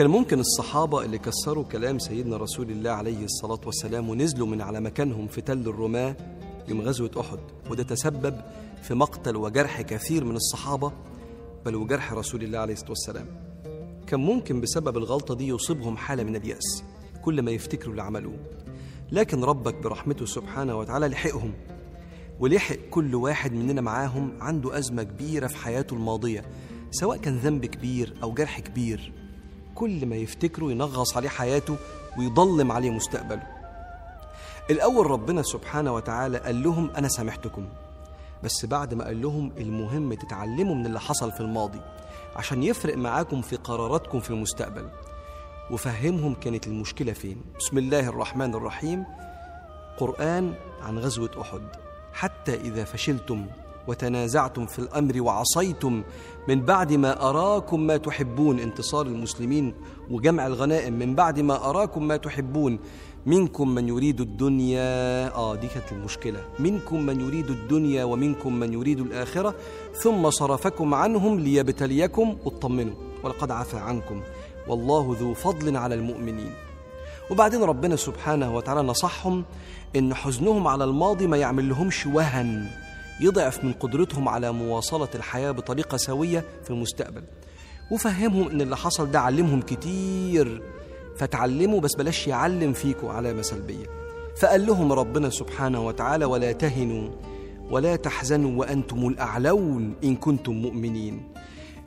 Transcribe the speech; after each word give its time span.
كان 0.00 0.10
ممكن 0.10 0.40
الصحابة 0.40 1.04
اللي 1.04 1.18
كسروا 1.18 1.64
كلام 1.64 1.98
سيدنا 1.98 2.36
رسول 2.36 2.70
الله 2.70 2.90
عليه 2.90 3.24
الصلاة 3.24 3.60
والسلام 3.66 4.08
ونزلوا 4.08 4.46
من 4.46 4.60
على 4.60 4.80
مكانهم 4.80 5.28
في 5.28 5.40
تل 5.40 5.68
الرماة 5.68 6.16
يوم 6.68 6.80
غزوة 6.80 7.10
أحد. 7.20 7.38
وده 7.70 7.82
تسبب 7.82 8.40
في 8.82 8.94
مقتل 8.94 9.36
وجرح 9.36 9.80
كثير 9.80 10.24
من 10.24 10.36
الصحابة 10.36 10.92
بل 11.64 11.76
وجرح 11.76 12.12
رسول 12.12 12.42
الله 12.42 12.58
عليه 12.58 12.72
الصلاة 12.72 12.90
والسلام. 12.90 13.26
كان 14.06 14.20
ممكن 14.20 14.60
بسبب 14.60 14.96
الغلطة 14.96 15.34
دي 15.34 15.48
يصيبهم 15.48 15.96
حالة 15.96 16.22
من 16.22 16.36
اليأس 16.36 16.84
كل 17.22 17.42
ما 17.42 17.50
يفتكروا 17.50 17.90
اللي 17.90 18.02
عملوه. 18.02 18.38
لكن 19.12 19.44
ربك 19.44 19.74
برحمته 19.74 20.26
سبحانه 20.26 20.78
وتعالى 20.78 21.08
لحقهم 21.08 21.52
ولحق 22.38 22.76
كل 22.90 23.14
واحد 23.14 23.52
مننا 23.52 23.80
معاهم 23.80 24.32
عنده 24.40 24.78
أزمة 24.78 25.02
كبيرة 25.02 25.46
في 25.46 25.56
حياته 25.56 25.94
الماضية 25.94 26.44
سواء 26.90 27.16
كان 27.16 27.36
ذنب 27.38 27.66
كبير 27.66 28.14
أو 28.22 28.32
جرح 28.32 28.60
كبير. 28.60 29.19
كل 29.74 30.06
ما 30.06 30.16
يفتكره 30.16 30.70
ينغص 30.70 31.16
عليه 31.16 31.28
حياته 31.28 31.76
ويضلم 32.18 32.72
عليه 32.72 32.90
مستقبله. 32.90 33.42
الأول 34.70 35.10
ربنا 35.10 35.42
سبحانه 35.42 35.94
وتعالى 35.94 36.38
قال 36.38 36.62
لهم 36.62 36.90
أنا 36.90 37.08
سامحتكم 37.08 37.66
بس 38.44 38.66
بعد 38.66 38.94
ما 38.94 39.04
قال 39.04 39.22
لهم 39.22 39.52
المهم 39.58 40.14
تتعلموا 40.14 40.74
من 40.74 40.86
اللي 40.86 41.00
حصل 41.00 41.32
في 41.32 41.40
الماضي 41.40 41.80
عشان 42.36 42.62
يفرق 42.62 42.96
معاكم 42.96 43.42
في 43.42 43.56
قراراتكم 43.56 44.20
في 44.20 44.30
المستقبل. 44.30 44.88
وفهمهم 45.70 46.34
كانت 46.34 46.66
المشكلة 46.66 47.12
فين. 47.12 47.42
بسم 47.58 47.78
الله 47.78 48.08
الرحمن 48.08 48.54
الرحيم. 48.54 49.04
قرآن 49.98 50.54
عن 50.82 50.98
غزوة 50.98 51.30
أحد. 51.40 51.62
حتى 52.12 52.54
إذا 52.54 52.84
فشلتم 52.84 53.46
وتنازعتم 53.88 54.66
في 54.66 54.78
الأمر 54.78 55.20
وعصيتم. 55.20 56.02
من 56.48 56.62
بعد 56.62 56.92
ما 56.92 57.28
أراكم 57.30 57.80
ما 57.80 57.96
تحبون. 57.96 58.60
انتصار 58.60 59.06
المسلمين 59.06 59.74
وجمع 60.10 60.46
الغنائم. 60.46 60.92
من 60.92 61.14
بعد 61.14 61.40
ما 61.40 61.70
أراكم 61.70 62.08
ما 62.08 62.16
تحبون. 62.16 62.78
منكم 63.26 63.68
من 63.68 63.88
يريد 63.88 64.20
الدنيا. 64.20 65.34
آه 65.34 65.54
دي 65.54 65.68
كانت 65.68 65.92
المشكلة. 65.92 66.40
منكم 66.58 67.06
من 67.06 67.20
يريد 67.20 67.50
الدنيا 67.50 68.04
ومنكم 68.04 68.54
من 68.54 68.72
يريد 68.72 69.00
الآخرة. 69.00 69.54
ثم 69.94 70.30
صرفكم 70.30 70.94
عنهم 70.94 71.40
ليبتليكم. 71.40 72.36
اطمنوا. 72.46 72.94
ولقد 73.22 73.50
عفى 73.50 73.76
عنكم. 73.76 74.22
والله 74.68 75.16
ذو 75.20 75.34
فضل 75.34 75.76
على 75.76 75.94
المؤمنين. 75.94 76.52
وبعدين 77.30 77.62
ربنا 77.62 77.96
سبحانه 77.96 78.56
وتعالى 78.56 78.82
نصحهم 78.82 79.44
إن 79.96 80.14
حزنهم 80.14 80.66
على 80.66 80.84
الماضي 80.84 81.26
ما 81.26 81.36
يعمل 81.36 81.68
لهمش 81.68 82.06
وهن. 82.06 82.66
يضعف 83.20 83.64
من 83.64 83.72
قدرتهم 83.72 84.28
على 84.28 84.52
مواصلة 84.52 85.08
الحياة 85.14 85.50
بطريقة 85.50 85.96
سوية 85.96 86.44
في 86.64 86.70
المستقبل. 86.70 87.22
وفهمهم 87.92 88.48
إن 88.48 88.60
اللي 88.60 88.76
حصل 88.76 89.10
ده 89.10 89.20
علمهم 89.20 89.60
كتير. 89.60 90.62
فتعلموا 91.16 91.80
بس 91.80 91.96
بلاش 91.98 92.28
يعلم 92.28 92.72
فيكم 92.72 93.06
علامة 93.06 93.42
سلبية. 93.42 93.86
فقال 94.40 94.66
لهم 94.66 94.92
ربنا 94.92 95.30
سبحانه 95.30 95.86
وتعالى 95.86 96.24
ولا 96.24 96.52
تهنوا 96.52 97.10
ولا 97.70 97.96
تحزنوا 97.96 98.60
وأنتم 98.60 99.08
الأعلون 99.08 99.94
إن 100.04 100.16
كنتم 100.16 100.52
مؤمنين. 100.52 101.28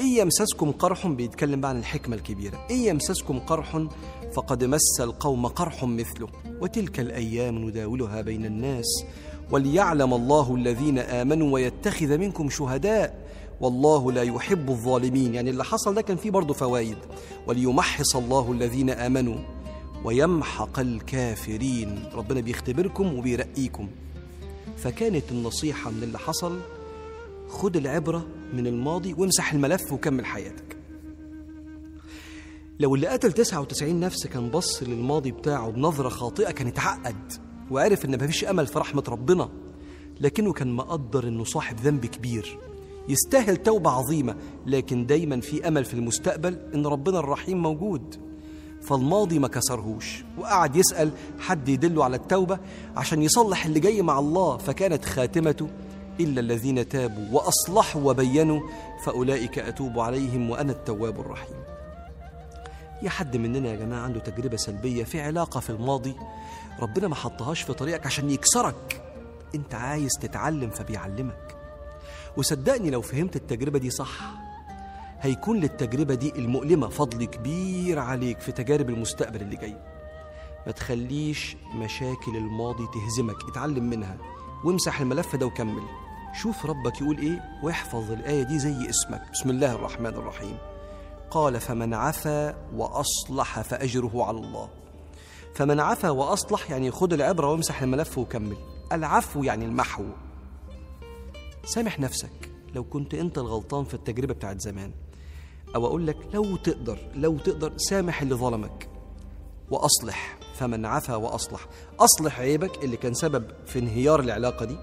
إن 0.00 0.06
يمسسكم 0.06 0.72
قرح 0.72 1.06
بيتكلم 1.06 1.60
بقى 1.60 1.70
عن 1.70 1.78
الحكمة 1.78 2.16
الكبيرة. 2.16 2.66
إن 2.70 2.76
يمسسكم 2.76 3.38
قرح 3.38 3.86
فقد 4.34 4.64
مس 4.64 5.00
القوم 5.00 5.46
قرح 5.46 5.84
مثله. 5.84 6.28
وتلك 6.60 7.00
الأيام 7.00 7.58
نداولها 7.58 8.20
بين 8.20 8.44
الناس. 8.44 9.04
وليعلم 9.50 10.14
الله 10.14 10.54
الذين 10.54 10.98
آمنوا 10.98 11.52
ويتخذ 11.54 12.18
منكم 12.18 12.50
شهداء. 12.50 13.24
والله 13.60 14.12
لا 14.12 14.22
يحب 14.22 14.70
الظالمين. 14.70 15.34
يعني 15.34 15.50
اللي 15.50 15.64
حصل 15.64 15.94
ده 15.94 16.02
كان 16.02 16.16
فيه 16.16 16.30
برضه 16.30 16.54
فوايد 16.54 16.96
وليمحص 17.46 18.16
الله 18.16 18.52
الذين 18.52 18.90
آمنوا 18.90 19.36
ويمحق 20.04 20.78
الكافرين. 20.78 22.04
ربنا 22.14 22.40
بيختبركم 22.40 23.18
وبيرقيكم. 23.18 23.88
فكانت 24.76 25.24
النصيحة 25.32 25.90
من 25.90 26.02
اللي 26.02 26.18
حصل 26.18 26.58
خد 27.48 27.76
العبرة 27.76 28.26
من 28.52 28.66
الماضي 28.66 29.14
وامسح 29.18 29.52
الملف 29.52 29.92
وكمل 29.92 30.26
حياتك. 30.26 30.76
لو 32.80 32.94
اللي 32.94 33.06
قتل 33.06 33.32
99 33.32 34.00
نفس 34.00 34.26
كان 34.26 34.48
بص 34.48 34.82
للماضي 34.82 35.30
بتاعه 35.32 35.70
بنظرة 35.70 36.08
خاطئة 36.08 36.50
كان 36.50 36.66
اتعقد. 36.66 37.43
وعرف 37.70 38.04
إن 38.04 38.24
مفيش 38.24 38.44
أمل 38.44 38.66
في 38.66 38.78
رحمة 38.78 39.04
ربنا 39.08 39.48
لكنه 40.20 40.52
كان 40.52 40.72
مقدر 40.72 41.28
إنه 41.28 41.44
صاحب 41.44 41.80
ذنب 41.80 42.06
كبير. 42.06 42.58
يستاهل 43.08 43.56
توبة 43.56 43.90
عظيمة 43.90 44.36
لكن 44.66 45.06
دايما 45.06 45.40
في 45.40 45.68
أمل 45.68 45.84
في 45.84 45.94
المستقبل 45.94 46.58
إن 46.74 46.86
ربنا 46.86 47.18
الرحيم 47.18 47.62
موجود. 47.62 48.14
فالماضي 48.82 49.38
ما 49.38 49.48
كسرهوش 49.48 50.24
وقعد 50.38 50.76
يسأل 50.76 51.10
حد 51.38 51.68
يدله 51.68 52.04
على 52.04 52.16
التوبة 52.16 52.58
عشان 52.96 53.22
يصلح 53.22 53.66
اللي 53.66 53.80
جاي 53.80 54.02
مع 54.02 54.18
الله 54.18 54.56
فكانت 54.56 55.04
خاتمته 55.04 55.68
إلا 56.20 56.40
الذين 56.40 56.88
تابوا 56.88 57.24
وأصلحوا 57.32 58.10
وبينوا 58.10 58.60
فأولئك 59.04 59.58
أتوب 59.58 59.98
عليهم 60.00 60.50
وأنا 60.50 60.72
التواب 60.72 61.20
الرحيم. 61.20 61.56
يا 63.02 63.10
حد 63.10 63.36
مننا 63.36 63.68
يا 63.68 63.76
جماعة 63.76 64.00
عنده 64.00 64.20
تجربة 64.20 64.56
سلبية 64.56 65.04
في 65.04 65.20
علاقة 65.20 65.60
في 65.60 65.70
الماضي. 65.70 66.16
ربنا 66.80 67.08
ما 67.08 67.14
حطهاش 67.14 67.62
في 67.62 67.72
طريقك 67.72 68.06
عشان 68.06 68.30
يكسرك. 68.30 69.02
انت 69.54 69.74
عايز 69.74 70.12
تتعلم 70.12 70.70
فبيعلمك. 70.70 71.56
وصدقني 72.36 72.90
لو 72.90 73.02
فهمت 73.02 73.36
التجربة 73.36 73.78
دي 73.78 73.90
صح 73.90 74.20
هيكون 75.20 75.60
للتجربة 75.60 76.14
دي 76.14 76.32
المؤلمة 76.38 76.88
فضل 76.88 77.24
كبير 77.24 77.98
عليك 77.98 78.40
في 78.40 78.52
تجارب 78.52 78.90
المستقبل 78.90 79.40
اللي 79.42 79.56
جاي. 79.56 79.76
ما 80.66 80.72
تخليش 80.72 81.56
مشاكل 81.74 82.36
الماضي 82.36 82.84
تهزمك 82.94 83.36
اتعلم 83.50 83.90
منها 83.90 84.16
وامسح 84.64 85.00
الملف 85.00 85.36
ده 85.36 85.46
وكمل. 85.46 85.82
شوف 86.42 86.66
ربك 86.66 87.00
يقول 87.00 87.18
إيه؟ 87.18 87.44
واحفظ 87.62 88.10
الآية 88.10 88.42
دي 88.42 88.58
زي 88.58 88.90
اسمك. 88.90 89.22
بسم 89.32 89.50
الله 89.50 89.74
الرحمن 89.74 90.06
الرحيم. 90.06 90.58
قال 91.34 91.60
فمن 91.60 91.94
عفا 91.94 92.54
وأصلح 92.74 93.60
فأجره 93.60 94.24
على 94.24 94.38
الله. 94.38 94.68
فمن 95.54 95.80
عفا 95.80 96.10
وأصلح 96.10 96.70
يعني 96.70 96.90
خد 96.90 97.12
العبرة 97.12 97.50
وامسح 97.50 97.82
الملف 97.82 98.18
وكمل. 98.18 98.56
العفو 98.92 99.42
يعني 99.42 99.64
المحو. 99.64 100.04
سامح 101.64 102.00
نفسك 102.00 102.50
لو 102.74 102.84
كنت 102.84 103.14
أنت 103.14 103.38
الغلطان 103.38 103.84
في 103.84 103.94
التجربة 103.94 104.34
بتاعت 104.34 104.60
زمان. 104.60 104.92
أو 105.74 105.86
أقول 105.86 106.06
لك 106.06 106.16
لو 106.34 106.56
تقدر 106.56 106.98
لو 107.14 107.38
تقدر 107.38 107.72
سامح 107.76 108.22
اللي 108.22 108.34
ظلمك. 108.34 108.88
وأصلح. 109.70 110.38
فمن 110.54 110.86
عفا 110.86 111.14
وأصلح. 111.16 111.66
أصلح 112.00 112.40
عيبك 112.40 112.84
اللي 112.84 112.96
كان 112.96 113.14
سبب 113.14 113.50
في 113.66 113.78
انهيار 113.78 114.20
العلاقة 114.20 114.64
دي. 114.64 114.76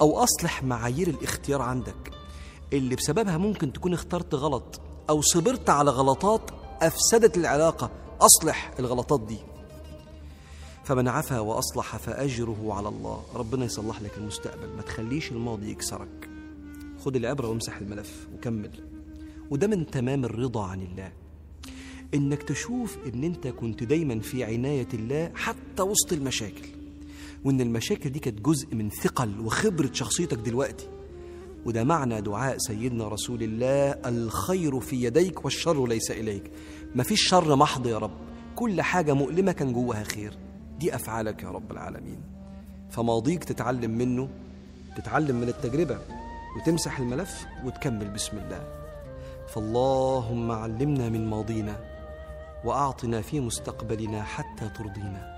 أو 0.00 0.18
أصلح 0.18 0.62
معايير 0.62 1.08
الاختيار 1.08 1.62
عندك 1.62 2.10
اللي 2.72 2.96
بسببها 2.96 3.36
ممكن 3.36 3.72
تكون 3.72 3.94
اخترت 3.94 4.34
غلط. 4.34 4.80
أو 5.10 5.20
صبرت 5.20 5.70
على 5.70 5.90
غلطات 5.90 6.50
أفسدت 6.82 7.36
العلاقة 7.36 7.90
أصلح 8.20 8.74
الغلطات 8.78 9.20
دي. 9.20 9.38
فمن 10.84 11.08
عفا 11.08 11.38
وأصلح 11.38 11.96
فأجره 11.96 12.74
على 12.74 12.88
الله. 12.88 13.22
ربنا 13.34 13.64
يصلح 13.64 14.02
لك 14.02 14.18
المستقبل 14.18 14.68
ما 14.76 14.82
تخليش 14.82 15.32
الماضي 15.32 15.70
يكسرك. 15.70 16.28
خد 17.04 17.16
العبرة 17.16 17.48
وامسح 17.48 17.76
الملف 17.76 18.26
وكمل. 18.34 18.70
وده 19.50 19.66
من 19.66 19.90
تمام 19.90 20.24
الرضا 20.24 20.66
عن 20.66 20.82
الله. 20.82 21.12
إنك 22.14 22.42
تشوف 22.42 22.98
إن 23.14 23.24
أنت 23.24 23.48
كنت 23.48 23.82
دايما 23.82 24.20
في 24.20 24.44
عناية 24.44 24.88
الله 24.94 25.32
حتى 25.34 25.82
وسط 25.82 26.12
المشاكل. 26.12 26.68
وإن 27.44 27.60
المشاكل 27.60 28.10
دي 28.10 28.18
كانت 28.18 28.40
جزء 28.40 28.74
من 28.74 28.90
ثقل 28.90 29.40
وخبرة 29.40 29.90
شخصيتك 29.92 30.38
دلوقتي. 30.38 30.88
وده 31.66 31.84
معنى 31.84 32.20
دعاء 32.20 32.58
سيدنا 32.58 33.08
رسول 33.08 33.42
الله 33.42 33.90
الخير 33.90 34.80
في 34.80 35.04
يديك 35.04 35.44
والشر 35.44 35.86
ليس 35.86 36.10
إليك. 36.10 36.50
مفيش 36.94 37.28
شر 37.28 37.56
محض 37.56 37.86
يا 37.86 37.98
رب. 37.98 38.10
كل 38.56 38.82
حاجة 38.82 39.12
مؤلمة 39.12 39.52
كان 39.52 39.72
جواها 39.72 40.02
خير. 40.02 40.38
دي 40.78 40.94
أفعالك 40.94 41.42
يا 41.42 41.48
رب 41.48 41.72
العالمين. 41.72 42.20
فماضيك 42.90 43.44
تتعلم 43.44 43.90
منه 43.90 44.28
تتعلم 44.96 45.36
من 45.36 45.48
التجربة 45.48 45.98
وتمسح 46.56 46.98
الملف 46.98 47.46
وتكمل 47.64 48.08
بسم 48.10 48.38
الله. 48.38 48.66
فاللهم 49.54 50.50
علمنا 50.50 51.08
من 51.08 51.30
ماضينا 51.30 51.80
وأعطنا 52.64 53.20
في 53.20 53.40
مستقبلنا 53.40 54.22
حتى 54.22 54.68
ترضينا. 54.68 55.31